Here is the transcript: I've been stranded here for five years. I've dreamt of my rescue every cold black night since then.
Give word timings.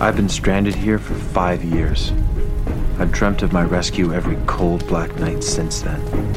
I've 0.00 0.16
been 0.16 0.30
stranded 0.30 0.74
here 0.74 0.98
for 0.98 1.12
five 1.12 1.62
years. 1.62 2.14
I've 2.98 3.12
dreamt 3.12 3.42
of 3.42 3.52
my 3.52 3.64
rescue 3.64 4.14
every 4.14 4.38
cold 4.46 4.86
black 4.86 5.14
night 5.16 5.44
since 5.44 5.82
then. 5.82 6.29